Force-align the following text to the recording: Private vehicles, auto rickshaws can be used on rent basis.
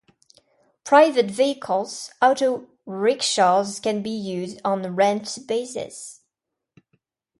Private 0.83 1.29
vehicles, 1.29 2.09
auto 2.23 2.67
rickshaws 2.87 3.79
can 3.79 4.01
be 4.01 4.09
used 4.09 4.59
on 4.65 4.95
rent 4.95 5.37
basis. 5.47 6.21